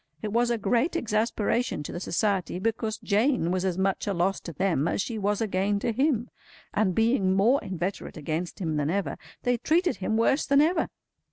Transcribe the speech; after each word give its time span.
It 0.23 0.33
was 0.33 0.49
a 0.49 0.57
great 0.57 0.95
exasperation 0.95 1.83
to 1.83 1.91
the 1.91 1.99
Society, 1.99 2.57
because 2.57 2.97
Jane 3.03 3.51
was 3.51 3.63
as 3.63 3.77
much 3.77 4.07
a 4.07 4.15
loss 4.15 4.39
to 4.39 4.51
them 4.51 4.87
as 4.87 4.99
she 4.99 5.19
was 5.19 5.41
a 5.41 5.47
gain 5.47 5.77
to 5.77 5.91
him; 5.91 6.31
and 6.73 6.95
being 6.95 7.35
more 7.35 7.61
inveterate 7.63 8.17
against 8.17 8.57
him 8.57 8.77
than 8.77 8.89
ever, 8.89 9.15
they 9.43 9.57
treated 9.57 9.97
him 9.97 10.17
worse 10.17 10.43
than 10.47 10.59
ever. 10.59 10.89